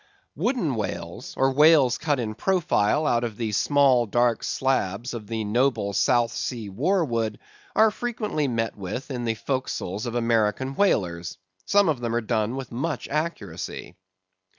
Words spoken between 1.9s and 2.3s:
cut